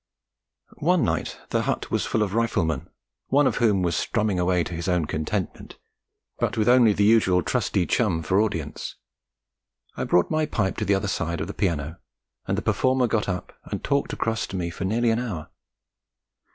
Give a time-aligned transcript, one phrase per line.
[0.79, 2.87] One night the hut was full of Riflemen,
[3.27, 5.77] one of whom was strumming away to his own contentment,
[6.39, 8.95] but with only the usual trusty chum for audience.
[9.95, 11.99] I brought my pipe to the other side of the piano,
[12.47, 15.51] and the performer got up and talked across to me for nearly an hour.